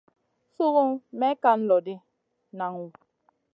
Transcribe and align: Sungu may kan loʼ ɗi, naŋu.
Sungu 0.53 0.83
may 1.19 1.33
kan 1.43 1.59
loʼ 1.69 1.81
ɗi, 1.85 1.93
naŋu. 2.57 2.85